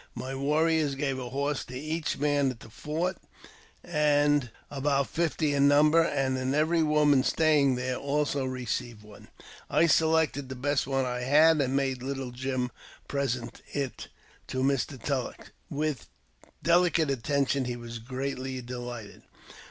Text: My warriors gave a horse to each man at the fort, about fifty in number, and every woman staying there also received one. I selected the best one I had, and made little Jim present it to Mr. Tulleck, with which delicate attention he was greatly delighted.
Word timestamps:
My 0.15 0.33
warriors 0.33 0.95
gave 0.95 1.19
a 1.19 1.29
horse 1.29 1.63
to 1.65 1.77
each 1.77 2.17
man 2.17 2.49
at 2.49 2.61
the 2.61 2.71
fort, 2.71 3.17
about 3.83 5.07
fifty 5.07 5.53
in 5.53 5.67
number, 5.67 6.01
and 6.01 6.55
every 6.55 6.81
woman 6.81 7.23
staying 7.23 7.75
there 7.75 7.97
also 7.97 8.43
received 8.45 9.03
one. 9.03 9.27
I 9.69 9.85
selected 9.85 10.49
the 10.49 10.55
best 10.55 10.87
one 10.87 11.05
I 11.05 11.19
had, 11.19 11.61
and 11.61 11.75
made 11.75 12.01
little 12.01 12.31
Jim 12.31 12.71
present 13.07 13.61
it 13.73 14.07
to 14.47 14.63
Mr. 14.63 14.99
Tulleck, 14.99 15.51
with 15.69 16.07
which 16.49 16.55
delicate 16.63 17.11
attention 17.11 17.65
he 17.65 17.75
was 17.75 17.99
greatly 17.99 18.59
delighted. 18.59 19.21